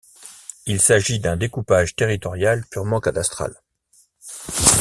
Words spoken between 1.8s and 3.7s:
territorial purement cadastral.